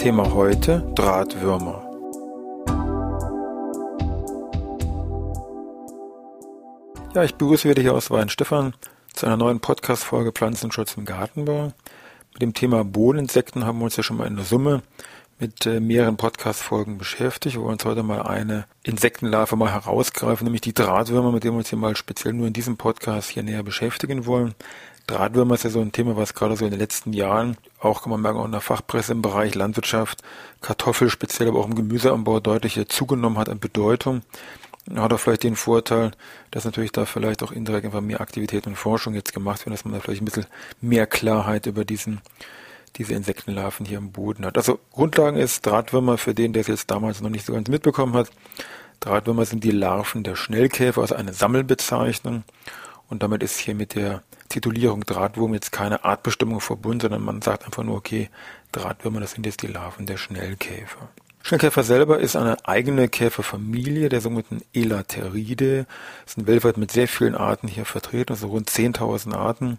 [0.00, 1.86] Thema heute Drahtwürmer.
[7.14, 8.72] Ja, ich begrüße wieder hier aus Weinstefan
[9.12, 11.74] zu einer neuen Podcast-Folge Pflanzenschutz im Gartenbau.
[12.32, 14.80] Mit dem Thema Bohneninsekten haben wir uns ja schon mal in der Summe
[15.38, 17.56] mit äh, mehreren Podcast-Folgen beschäftigt.
[17.56, 21.58] Wir wollen uns heute mal eine Insektenlarve mal herausgreifen, nämlich die Drahtwürmer, mit denen wir
[21.58, 24.54] uns hier mal speziell nur in diesem Podcast hier näher beschäftigen wollen.
[25.10, 28.10] Drahtwürmer ist ja so ein Thema, was gerade so in den letzten Jahren, auch kann
[28.10, 30.22] man merken, auch in der Fachpresse im Bereich Landwirtschaft,
[30.60, 34.22] Kartoffel speziell, aber auch im Gemüseanbau deutlich zugenommen hat an Bedeutung.
[34.94, 36.12] Hat auch vielleicht den Vorteil,
[36.52, 39.84] dass natürlich da vielleicht auch indirekt einfach mehr Aktivität und Forschung jetzt gemacht wird, dass
[39.84, 40.46] man da vielleicht ein bisschen
[40.80, 42.20] mehr Klarheit über diesen,
[42.96, 44.56] diese Insektenlarven hier im Boden hat.
[44.56, 48.14] Also Grundlagen ist Drahtwürmer, für den, der es jetzt damals noch nicht so ganz mitbekommen
[48.14, 48.30] hat.
[49.00, 52.44] Drahtwürmer sind die Larven der Schnellkäfer, also eine Sammelbezeichnung.
[53.08, 57.64] Und damit ist hier mit der Titulierung Drahtwurm jetzt keine Artbestimmung verbunden, sondern man sagt
[57.64, 58.28] einfach nur, okay,
[58.72, 61.08] Drahtwürmer, das sind jetzt die Larven der Schnellkäfer.
[61.42, 65.86] Schnellkäfer selber ist eine eigene Käferfamilie der sogenannten Elateridae.
[66.26, 69.78] Es sind weltweit mit sehr vielen Arten hier vertreten, also rund 10.000 Arten.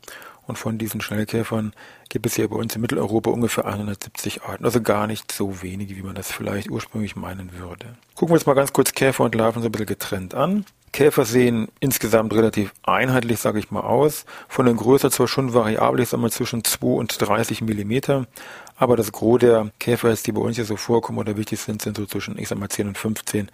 [0.52, 1.72] Und von diesen Schnellkäfern
[2.10, 4.66] gibt es hier bei uns in Mitteleuropa ungefähr 170 Arten.
[4.66, 7.96] Also gar nicht so wenige, wie man das vielleicht ursprünglich meinen würde.
[8.16, 10.66] Gucken wir uns mal ganz kurz Käfer und Larven so ein bisschen getrennt an.
[10.92, 14.26] Käfer sehen insgesamt relativ einheitlich, sage ich mal, aus.
[14.50, 18.28] Von der Größe zwar schon variabel, ich sage mal zwischen 2 und 30 Millimeter,
[18.76, 21.96] aber das Gros der Käfer, die bei uns hier so vorkommen oder wichtig sind, sind
[21.96, 23.48] so zwischen, ich sag mal, 10 und 15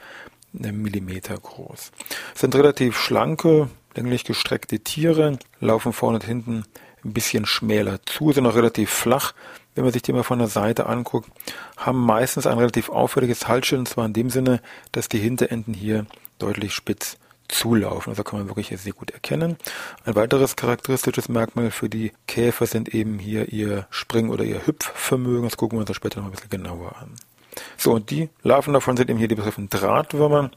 [0.53, 1.91] Millimeter groß.
[2.33, 6.63] Sind relativ schlanke, länglich gestreckte Tiere, laufen vorne und hinten
[7.07, 9.33] ein bisschen schmäler zu, sind auch relativ flach,
[9.75, 11.29] wenn man sich die mal von der Seite anguckt,
[11.77, 16.05] haben meistens ein relativ auffälliges Halsschild, und zwar in dem Sinne, dass die Hinterenden hier
[16.39, 18.11] deutlich spitz zulaufen.
[18.11, 19.57] Also kann man wirklich sehr gut erkennen.
[20.03, 25.43] Ein weiteres charakteristisches Merkmal für die Käfer sind eben hier ihr Spring- oder ihr Hüpfvermögen.
[25.43, 27.15] Das gucken wir uns später noch ein bisschen genauer an.
[27.77, 30.51] So, und die Larven davon sind eben hier die betreffenden Drahtwürmer,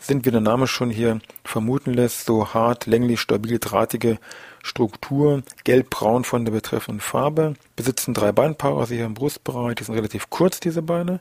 [0.00, 4.18] sind, wie der Name schon hier vermuten lässt, so hart, länglich, stabil, drahtige
[4.62, 9.94] Struktur, gelbbraun von der betreffenden Farbe, besitzen drei Beinpaare, also hier im Brustbereich, die sind
[9.94, 11.20] relativ kurz, diese Beine,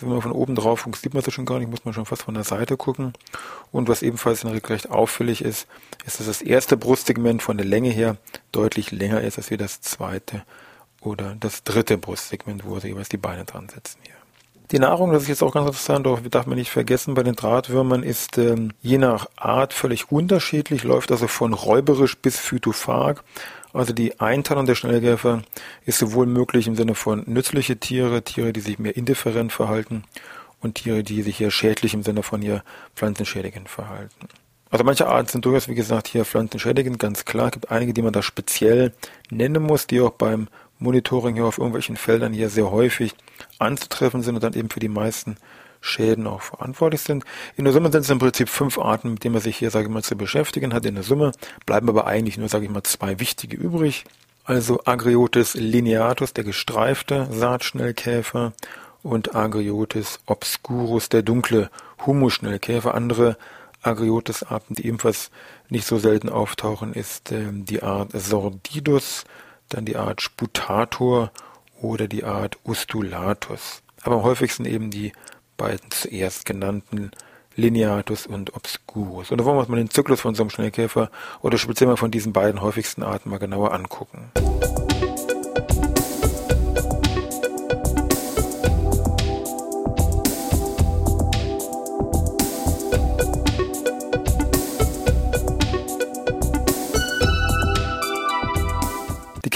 [0.00, 2.06] wenn man von oben drauf guckt, sieht man das schon gar nicht, muss man schon
[2.06, 3.12] fast von der Seite gucken.
[3.70, 5.66] Und was ebenfalls in der Regel recht auffällig ist,
[6.06, 8.16] ist, dass das erste Brustsegment von der Länge her
[8.52, 10.42] deutlich länger ist als wie das zweite
[11.00, 14.19] oder das dritte Brustsegment, wo sie jeweils die Beine dran setzen hier.
[14.72, 17.34] Die Nahrung, das ist jetzt auch ganz interessant, auch darf man nicht vergessen, bei den
[17.34, 23.22] Drahtwürmern ist ähm, je nach Art völlig unterschiedlich, läuft also von räuberisch bis phytophag.
[23.72, 25.42] Also die Einteilung der Schnellkäfer
[25.86, 30.04] ist sowohl möglich im Sinne von nützliche Tiere, Tiere, die sich mehr indifferent verhalten
[30.60, 32.62] und Tiere, die sich hier schädlich im Sinne von hier
[32.94, 34.28] pflanzenschädigend verhalten.
[34.70, 37.46] Also manche Arten sind durchaus, wie gesagt, hier pflanzenschädigend, ganz klar.
[37.46, 38.92] Es gibt einige, die man da speziell
[39.30, 40.46] nennen muss, die auch beim
[40.80, 43.14] Monitoring hier auf irgendwelchen Feldern hier sehr häufig
[43.58, 45.36] anzutreffen sind und dann eben für die meisten
[45.80, 47.24] Schäden auch verantwortlich sind.
[47.56, 49.86] In der Summe sind es im Prinzip fünf Arten, mit denen man sich hier, sage
[49.86, 50.84] ich mal, zu beschäftigen hat.
[50.84, 51.32] In der Summe
[51.64, 54.04] bleiben aber eigentlich nur, sage ich mal, zwei wichtige übrig.
[54.44, 58.52] Also Agriotis lineatus, der gestreifte Saatschnellkäfer
[59.02, 61.70] und Agriotis obscurus, der dunkle
[62.04, 62.94] Humusschnellkäfer.
[62.94, 63.36] Andere
[63.82, 65.30] Agriotis-Arten, die ebenfalls
[65.68, 69.24] nicht so selten auftauchen, ist äh, die Art Sordidus,
[69.70, 71.30] dann die Art Sputator
[71.80, 73.82] oder die Art Ustulatus.
[74.02, 75.12] Aber am häufigsten eben die
[75.56, 77.10] beiden zuerst genannten
[77.56, 79.30] Lineatus und Obscurus.
[79.30, 81.10] Und da wollen wir uns mal den Zyklus von so einem Schnellkäfer
[81.42, 84.30] oder speziell mal von diesen beiden häufigsten Arten mal genauer angucken.
[84.36, 85.19] Die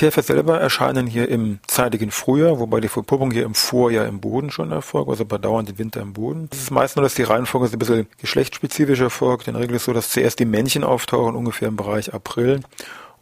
[0.04, 4.50] Käfer selber erscheinen hier im zeitigen Frühjahr, wobei die Verpuppung hier im Vorjahr im Boden
[4.50, 6.50] schon erfolgt, also bei dauerndem Winter im Boden.
[6.52, 9.48] Es ist meist nur, dass die Reihenfolge ein bisschen geschlechtsspezifisch erfolgt.
[9.48, 12.60] In der Regel ist es so, dass zuerst die Männchen auftauchen, ungefähr im Bereich April,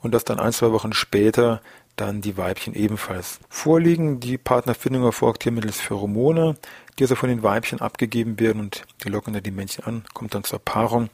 [0.00, 1.61] und dass dann ein, zwei Wochen später
[1.94, 4.19] dann die Weibchen ebenfalls vorliegen.
[4.19, 6.56] Die Partnerfindung erfolgt hier mittels Pheromone,
[6.99, 10.34] die also von den Weibchen abgegeben werden und die locken dann die Männchen an, kommt
[10.34, 11.11] dann zur Paarung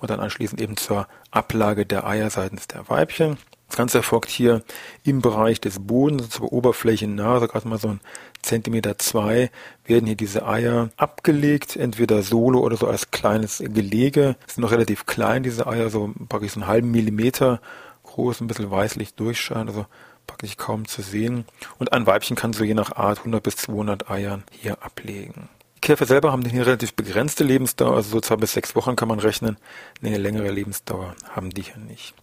[0.00, 3.36] und dann anschließend eben zur Ablage der Eier seitens der Weibchen.
[3.72, 4.62] Das Ganze erfolgt hier
[5.02, 8.00] im Bereich des Bodens, zur Oberfläche nah, so gerade mal so ein
[8.42, 9.50] Zentimeter zwei,
[9.86, 14.36] werden hier diese Eier abgelegt, entweder solo oder so als kleines Gelege.
[14.46, 17.62] Sind noch relativ klein, diese Eier, so praktisch so einen halben Millimeter
[18.02, 19.86] groß, ein bisschen weißlich durchscheinen, also
[20.26, 21.46] praktisch kaum zu sehen.
[21.78, 25.48] Und ein Weibchen kann so je nach Art 100 bis 200 Eiern hier ablegen.
[25.80, 29.18] Käfer selber haben hier relativ begrenzte Lebensdauer, also so zwei bis sechs Wochen kann man
[29.18, 29.56] rechnen.
[30.02, 32.14] Eine längere Lebensdauer haben die hier nicht.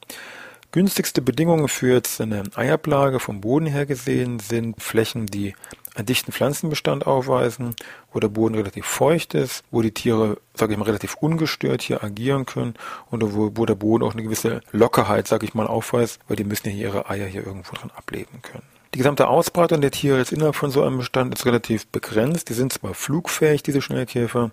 [0.72, 5.56] Günstigste Bedingungen für jetzt eine Eiablage vom Boden her gesehen sind Flächen, die
[5.96, 7.76] einen dichten Pflanzenbestand aufweisen,
[8.14, 12.04] wo der Boden relativ feucht ist, wo die Tiere, sage ich mal, relativ ungestört hier
[12.04, 12.76] agieren können
[13.10, 16.44] und wo, wo der Boden auch eine gewisse Lockerheit, sage ich mal, aufweist, weil die
[16.44, 18.64] müssen ja ihre Eier hier irgendwo dran ableben können.
[18.94, 22.50] Die gesamte Ausbreitung der Tiere jetzt innerhalb von so einem Bestand ist relativ begrenzt.
[22.50, 24.52] Die sind zwar flugfähig, diese Schnellkäfer,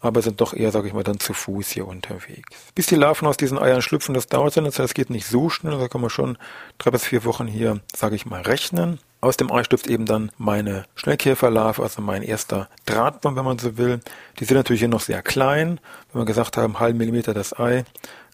[0.00, 2.56] aber sind doch eher, sage ich mal, dann zu Fuß hier unterwegs.
[2.74, 5.78] Bis die Larven aus diesen Eiern schlüpfen, das dauert Zeit, das geht nicht so schnell,
[5.78, 6.38] da kann man schon
[6.78, 8.98] drei bis vier Wochen hier, sage ich mal, rechnen.
[9.22, 13.76] Aus dem Ei schlüpft eben dann meine Schnellkäferlarve, also mein erster Drahtbaum, wenn man so
[13.78, 14.00] will.
[14.38, 15.80] Die sind natürlich hier noch sehr klein.
[16.12, 17.84] Wenn wir gesagt haben, halben Millimeter das Ei,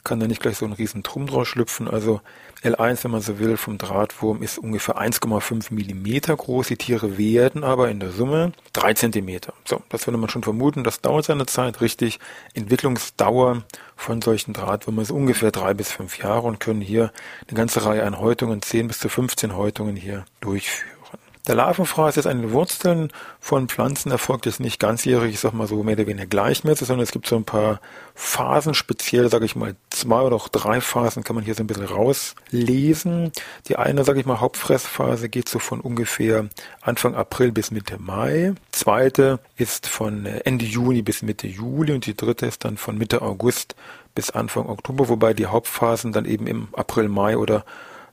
[0.05, 1.89] kann da nicht gleich so ein riesen Trumm draus schlüpfen.
[1.89, 2.21] Also
[2.63, 6.69] L1, wenn man so will, vom Drahtwurm ist ungefähr 1,5 Millimeter groß.
[6.69, 9.53] Die Tiere werden aber in der Summe 3 Zentimeter.
[9.65, 10.85] So, das würde man schon vermuten.
[10.85, 11.81] Das dauert seine Zeit.
[11.81, 12.21] Richtig,
[12.55, 13.63] Entwicklungsdauer
[13.97, 17.13] von solchen Drahtwürmern ist ungefähr drei bis fünf Jahre und können hier
[17.49, 21.02] eine ganze Reihe an Häutungen, 10 bis zu 15 Häutungen hier durchführen.
[21.49, 25.67] Der Larvenfraß ist an den Wurzeln von Pflanzen erfolgt jetzt nicht ganzjährig, ich sag mal
[25.67, 27.81] so mehr oder weniger gleichmäßig, sondern es gibt so ein paar
[28.15, 31.67] Phasen, speziell sage ich mal zwei oder auch drei Phasen kann man hier so ein
[31.67, 33.33] bisschen rauslesen.
[33.67, 36.49] Die eine, sage ich mal, Hauptfressphase geht so von ungefähr
[36.81, 38.55] Anfang April bis Mitte Mai.
[38.71, 43.21] Zweite ist von Ende Juni bis Mitte Juli und die dritte ist dann von Mitte
[43.21, 43.75] August
[44.15, 47.65] bis Anfang Oktober, wobei die Hauptphasen dann eben im April, Mai oder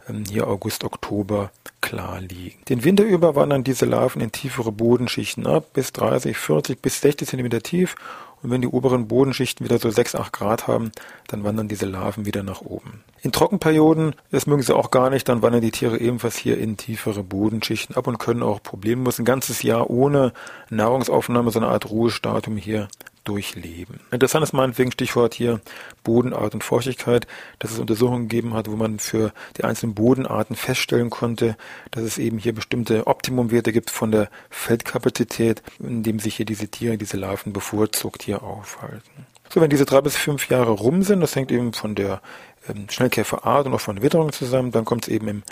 [0.10, 2.60] ähm, hier August, Oktober klar liegen.
[2.70, 7.28] Den Winter über wandern diese Larven in tiefere Bodenschichten ab, bis 30, 40 bis 60
[7.28, 7.96] cm tief.
[8.42, 10.92] Und wenn die oberen Bodenschichten wieder so 6, 8 Grad haben,
[11.28, 13.04] dann wandern diese Larven wieder nach oben.
[13.22, 16.78] In Trockenperioden, das mögen sie auch gar nicht, dann wandern die Tiere ebenfalls hier in
[16.78, 20.32] tiefere Bodenschichten ab und können auch problemlos ein ganzes Jahr ohne
[20.70, 22.88] Nahrungsaufnahme so eine Art Ruhestatum hier
[23.30, 24.00] durchleben.
[24.10, 25.62] Interessant ist meinetwegen Stichwort hier
[26.04, 27.28] Bodenart und Feuchtigkeit,
[27.60, 31.56] dass es Untersuchungen gegeben hat, wo man für die einzelnen Bodenarten feststellen konnte,
[31.92, 36.70] dass es eben hier bestimmte Optimumwerte gibt von der Feldkapazität, in dem sich hier diese
[36.70, 39.28] Tiere, diese Larven bevorzugt hier aufhalten.
[39.52, 42.22] So, wenn diese drei bis fünf Jahre rum sind, das hängt eben von der
[42.68, 45.44] ähm, Schnellkäferart und auch von Witterung zusammen, dann kommt es eben im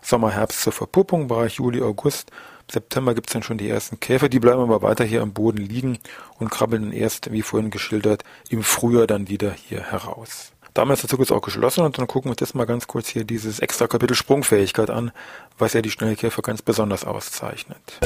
[0.00, 2.30] Sommer, Herbst zur Verpuppung, Bereich Juli, August
[2.70, 5.58] September gibt es dann schon die ersten Käfer, die bleiben aber weiter hier am Boden
[5.58, 5.98] liegen
[6.38, 10.52] und krabbeln dann erst, wie vorhin geschildert, im Frühjahr dann wieder hier heraus.
[10.74, 12.86] Damit ist der Zug jetzt auch geschlossen und dann gucken wir uns jetzt mal ganz
[12.86, 15.10] kurz hier dieses extra Kapitel Sprungfähigkeit an,
[15.58, 17.98] was ja die Schnellkäfer ganz besonders auszeichnet.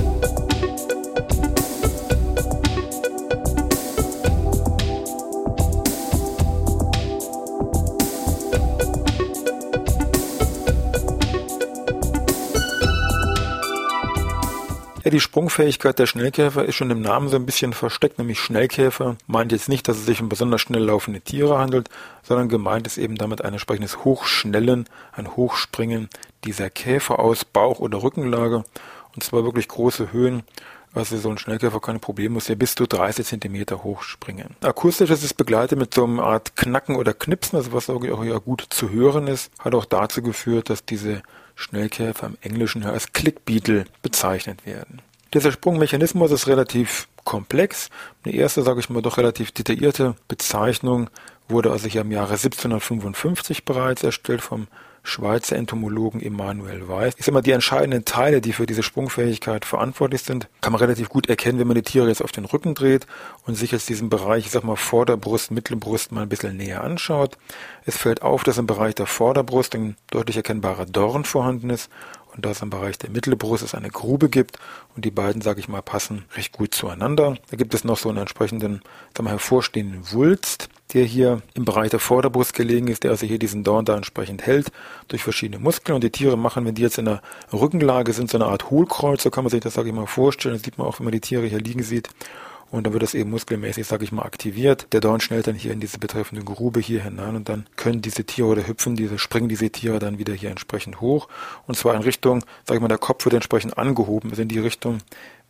[15.11, 19.51] Die Sprungfähigkeit der Schnellkäfer ist schon im Namen so ein bisschen versteckt, nämlich Schnellkäfer meint
[19.51, 21.89] jetzt nicht, dass es sich um besonders schnell laufende Tiere handelt,
[22.23, 26.09] sondern gemeint ist eben damit ein entsprechendes Hochschnellen, ein Hochspringen
[26.45, 28.65] dieser Käfer aus Bauch- oder Rückenlage
[29.13, 30.45] und zwar wirklich große Höhen.
[30.95, 34.57] Also so ein Schnellkäfer keine Probleme, muss ja bis zu 30 Zentimeter hoch springen.
[34.61, 38.39] Akustisch ist es begleitet mit so einer Art Knacken oder Knipsen, also was auch ja
[38.39, 41.23] gut zu hören ist, hat auch dazu geführt, dass diese
[41.61, 45.03] Schnellkäfer im Englischen als Clickbeetle bezeichnet werden.
[45.35, 47.91] Dieser Sprungmechanismus ist relativ komplex.
[48.25, 51.11] Eine erste, sage ich mal, doch relativ detaillierte Bezeichnung
[51.49, 54.69] wurde also hier im Jahre 1755 bereits erstellt vom
[55.03, 57.15] Schweizer Entomologen Emanuel Weiß.
[57.17, 61.09] Ich sage mal, die entscheidenden Teile, die für diese Sprungfähigkeit verantwortlich sind, kann man relativ
[61.09, 63.07] gut erkennen, wenn man die Tiere jetzt auf den Rücken dreht
[63.47, 67.37] und sich jetzt diesen Bereich, ich sag mal, Vorderbrust, Mittelbrust mal ein bisschen näher anschaut.
[67.85, 71.91] Es fällt auf, dass im Bereich der Vorderbrust ein deutlich erkennbarer Dorn vorhanden ist
[72.35, 74.59] und dass im Bereich der Mittelbrust es eine Grube gibt
[74.95, 77.37] und die beiden, sage ich mal, passen recht gut zueinander.
[77.51, 78.83] Da gibt es noch so einen entsprechenden,
[79.17, 83.39] sagen wir, hervorstehenden Wulst, der hier im Bereich der Vorderbrust gelegen ist, der also hier
[83.39, 84.71] diesen Dorn da entsprechend hält
[85.09, 88.39] durch verschiedene Muskeln und die Tiere machen, wenn die jetzt in der Rückenlage sind, so
[88.39, 90.55] eine Art Hohlkreuz, so kann man sich das, sage ich mal, vorstellen.
[90.55, 92.11] Das sieht man auch, wenn man die Tiere hier liegen sieht
[92.71, 94.87] und dann wird das eben muskelmäßig, sage ich mal, aktiviert.
[94.93, 98.25] Der Dorn schnellt dann hier in diese betreffende Grube hier hinein und dann können diese
[98.25, 101.29] Tiere oder hüpfen diese, springen diese Tiere dann wieder hier entsprechend hoch
[101.67, 104.59] und zwar in Richtung, sage ich mal, der Kopf wird entsprechend angehoben, also in die
[104.59, 104.99] Richtung,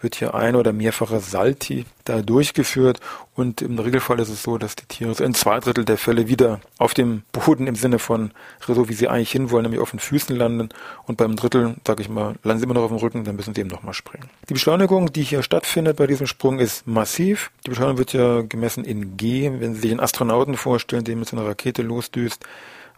[0.01, 3.01] wird hier ein oder mehrfache Salti da durchgeführt
[3.35, 6.61] und im Regelfall ist es so, dass die Tiere in zwei Drittel der Fälle wieder
[6.79, 8.33] auf dem Boden im Sinne von
[8.67, 10.71] so wie sie eigentlich hinwollen, nämlich auf den Füßen landen
[11.07, 13.55] und beim Drittel, sage ich mal, landen sie immer noch auf dem Rücken, dann müssen
[13.55, 14.31] sie eben nochmal springen.
[14.49, 17.51] Die Beschleunigung, die hier stattfindet bei diesem Sprung, ist massiv.
[17.67, 19.51] Die Beschleunigung wird ja gemessen in G.
[19.59, 22.45] Wenn Sie sich einen Astronauten vorstellen, der mit so einer Rakete losdüst,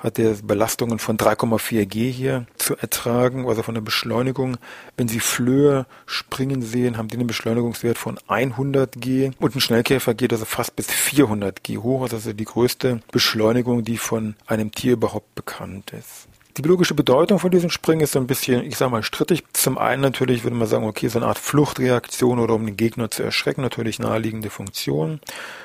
[0.03, 4.57] hat er Belastungen von 3,4 G hier zu ertragen, also von der Beschleunigung.
[4.97, 10.15] Wenn Sie Flöhe springen sehen, haben die einen Beschleunigungswert von 100 G und ein Schnellkäfer
[10.15, 14.95] geht also fast bis 400 G hoch, also die größte Beschleunigung, die von einem Tier
[14.95, 16.29] überhaupt bekannt ist.
[16.59, 19.43] Die biologische Bedeutung von diesem Springen ist so ein bisschen, ich sage mal, strittig.
[19.55, 23.11] Zum einen natürlich würde man sagen, okay, so eine Art Fluchtreaktion oder um den Gegner
[23.11, 25.21] zu erschrecken, natürlich naheliegende Funktion.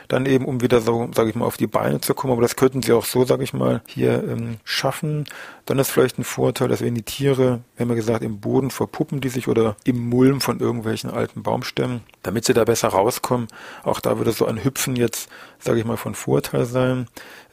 [0.08, 2.56] Dann eben, um wieder so, sage ich mal, auf die Beine zu kommen, aber das
[2.56, 5.26] könnten sie auch so, sage ich mal, hier ähm, schaffen.
[5.66, 9.20] Dann ist vielleicht ein Vorteil, dass wenn die Tiere, haben ja gesagt, im Boden verpuppen
[9.20, 13.50] die sich oder im Mulm von irgendwelchen alten Baumstämmen, damit sie da besser rauskommen.
[13.84, 15.28] Auch da würde so ein Hüpfen jetzt,
[15.60, 17.08] sage ich mal, von Vorteil sein.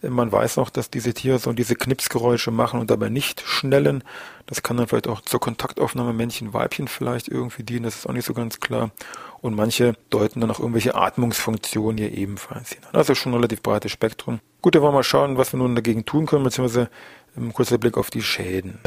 [0.08, 4.04] Man weiß auch, dass diese Tiere so diese Knipsgeräusche machen und dabei nicht schnellen.
[4.46, 8.26] Das kann dann vielleicht auch zur Kontaktaufnahme Männchen-Weibchen vielleicht irgendwie dienen, das ist auch nicht
[8.26, 8.90] so ganz klar.
[9.40, 12.82] Und manche deuten dann auch irgendwelche Atmungsfunktionen hier ebenfalls hin.
[12.92, 14.40] Also schon ein relativ breites Spektrum.
[14.62, 16.88] Gut, dann wollen wir mal schauen, was wir nun dagegen tun können, beziehungsweise
[17.36, 18.80] ein kurzer Blick auf die Schäden.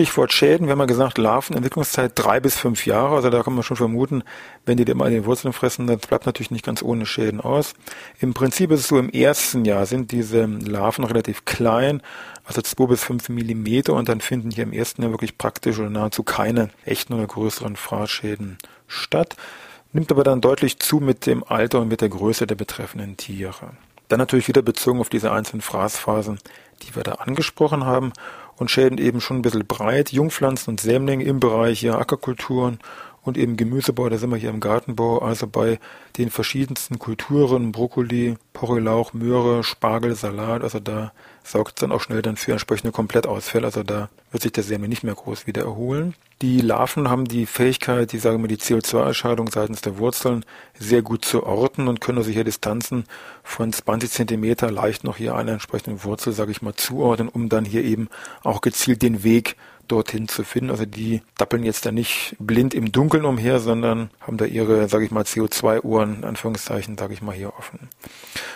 [0.00, 3.16] Stichwort Schäden, wir haben ja gesagt, Larven, Entwicklungszeit drei bis fünf Jahre.
[3.16, 4.22] Also da kann man schon vermuten,
[4.64, 7.74] wenn die mal die Wurzeln fressen, das bleibt natürlich nicht ganz ohne Schäden aus.
[8.18, 12.00] Im Prinzip ist es so, im ersten Jahr sind diese Larven relativ klein,
[12.46, 15.90] also zwei bis fünf Millimeter und dann finden hier im ersten Jahr wirklich praktisch oder
[15.90, 19.36] nahezu keine echten oder größeren Fraßschäden statt.
[19.92, 23.72] Nimmt aber dann deutlich zu mit dem Alter und mit der Größe der betreffenden Tiere.
[24.08, 26.38] Dann natürlich wieder bezogen auf diese einzelnen Fraßphasen,
[26.84, 28.14] die wir da angesprochen haben
[28.60, 30.12] und Schäden eben schon ein bisschen breit.
[30.12, 32.78] Jungpflanzen und Sämlinge im Bereich ja, Ackerkulturen
[33.22, 35.78] und eben Gemüsebau, da sind wir hier im Gartenbau, also bei
[36.16, 41.12] den verschiedensten Kulturen, Brokkoli, Porrelauch, Möhre, Spargel, Salat, also da
[41.44, 44.88] sorgt es dann auch schnell dann für entsprechende Komplettausfälle, also da wird sich der Säme
[44.88, 46.14] nicht mehr groß wieder erholen.
[46.42, 50.44] Die Larven haben die Fähigkeit, die sagen wir die CO2-Erscheidung seitens der Wurzeln
[50.78, 53.04] sehr gut zu orten und können also hier Distanzen
[53.42, 57.66] von 20 Zentimeter leicht noch hier einer entsprechenden Wurzel, sage ich mal, zuordnen, um dann
[57.66, 58.08] hier eben
[58.42, 59.56] auch gezielt den Weg
[59.90, 60.70] dorthin zu finden.
[60.70, 65.04] Also die dappeln jetzt da nicht blind im Dunkeln umher, sondern haben da ihre, sage
[65.04, 67.88] ich mal, CO2-Uhren, Anführungszeichen, sage ich mal, hier offen.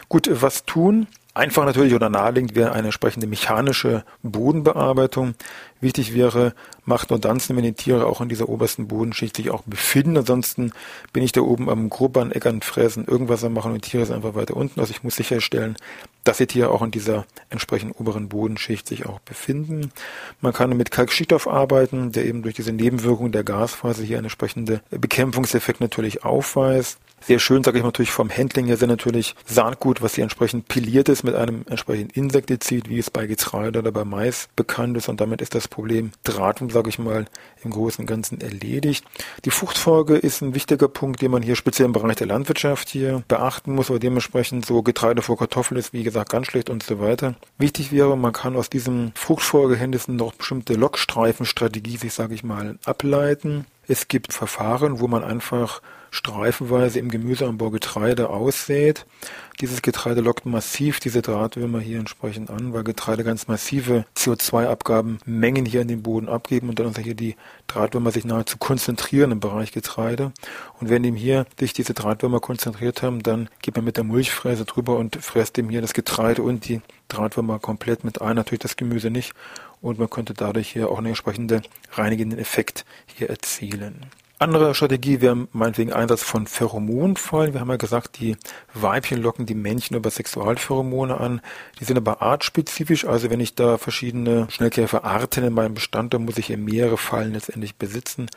[0.09, 1.07] Gut, was tun?
[1.37, 5.35] Einfach natürlich oder naheliegend wäre eine entsprechende mechanische Bodenbearbeitung.
[5.81, 9.63] Wichtig wäre, macht nur dann wenn die Tiere auch in dieser obersten Bodenschicht sich auch
[9.63, 10.17] befinden.
[10.17, 10.73] Ansonsten
[11.13, 14.15] bin ich da oben am Grubbern, Eckern, Fräsen, irgendwas am machen und die Tiere sind
[14.15, 14.79] einfach weiter unten.
[14.79, 15.77] Also ich muss sicherstellen,
[16.25, 19.93] dass die Tiere auch in dieser entsprechenden oberen Bodenschicht sich auch befinden.
[20.41, 24.81] Man kann mit Kalkschichtstoff arbeiten, der eben durch diese Nebenwirkung der Gasphase hier einen entsprechenden
[24.91, 26.99] Bekämpfungseffekt natürlich aufweist.
[27.27, 30.69] Sehr schön, sage ich mal, natürlich vom Handling her sind natürlich Saatgut, was hier entsprechend
[30.69, 35.09] piliert ist mit einem entsprechenden Insektizid, wie es bei Getreide oder bei Mais bekannt ist.
[35.09, 37.25] Und damit ist das Problem Drahtung, sage ich mal,
[37.63, 39.07] im Großen und Ganzen erledigt.
[39.47, 43.23] Die Fruchtfolge ist ein wichtiger Punkt, den man hier speziell im Bereich der Landwirtschaft hier
[43.27, 47.01] beachten muss, weil dementsprechend so Getreide vor Kartoffeln ist, wie gesagt, ganz schlecht und so
[47.01, 47.35] weiter.
[47.59, 53.67] Wichtig wäre, man kann aus diesem Fruchtfolgehändissen noch bestimmte Lockstreifenstrategie, sich sage ich mal, ableiten.
[53.87, 55.83] Es gibt Verfahren, wo man einfach
[56.15, 59.05] streifenweise im Gemüseanbau Getreide aussät.
[59.61, 65.81] Dieses Getreide lockt massiv diese Drahtwürmer hier entsprechend an, weil Getreide ganz massive CO2-Abgabenmengen hier
[65.81, 67.37] in den Boden abgeben und dann also hier die
[67.67, 70.33] Drahtwürmer sich nahezu konzentrieren im Bereich Getreide.
[70.81, 74.65] Und wenn ihm hier sich diese Drahtwürmer konzentriert haben, dann geht man mit der Mulchfräse
[74.65, 78.77] drüber und fräst ihm hier das Getreide und die Drahtwürmer komplett mit ein, natürlich das
[78.77, 79.35] Gemüse nicht.
[79.85, 81.61] Und man könnte dadurch hier auch einen entsprechenden
[81.93, 84.07] reinigenden Effekt hier erzielen.
[84.39, 87.53] Andere Strategie wäre meinetwegen Einsatz von Pheromonfallen.
[87.53, 88.37] Wir haben ja gesagt, die
[88.73, 91.43] Weibchen locken die Männchen über Sexualpheromone an.
[91.79, 93.05] Die sind aber artspezifisch.
[93.05, 97.35] Also wenn ich da verschiedene Schnellkäferarten in meinem Bestand, habe, muss ich hier mehrere Fallen
[97.35, 98.31] letztendlich besitzen.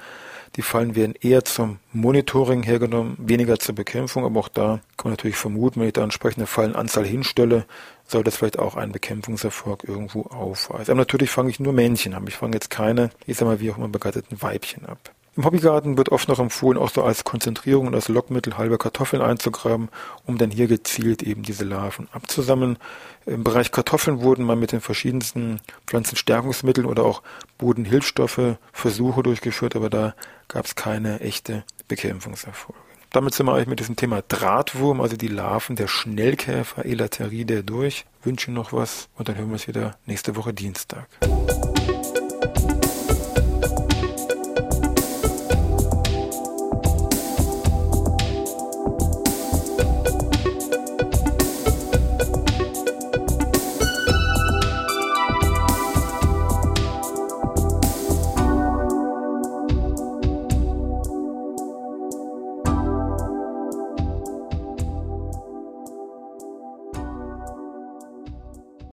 [0.57, 4.25] Die Fallen werden eher zum Monitoring hergenommen, weniger zur Bekämpfung.
[4.25, 7.65] Aber auch da kann man natürlich vermuten, wenn ich da entsprechende Fallenanzahl hinstelle,
[8.07, 10.91] soll das vielleicht auch einen Bekämpfungserfolg irgendwo aufweisen.
[10.91, 12.25] Aber natürlich fange ich nur Männchen an.
[12.27, 15.11] Ich fange jetzt keine, ich sag mal, wie auch immer begatteten Weibchen ab.
[15.37, 19.21] Im Hobbygarten wird oft noch empfohlen, auch so als Konzentrierung und als Lockmittel halbe Kartoffeln
[19.21, 19.89] einzugraben,
[20.25, 22.79] um dann hier gezielt eben diese Larven abzusammeln.
[23.27, 27.21] Im Bereich Kartoffeln wurden mal mit den verschiedensten Pflanzenstärkungsmitteln oder auch
[27.59, 30.15] Bodenhilfsstoffe Versuche durchgeführt, aber da
[30.47, 32.86] gab es keine echte Bekämpfungserfolge.
[33.11, 38.05] Damit sind wir eigentlich mit diesem Thema Drahtwurm, also die Larven der Schnellkäfer Elateridae durch.
[38.23, 41.07] Wünsche noch was und dann hören wir uns wieder nächste Woche Dienstag.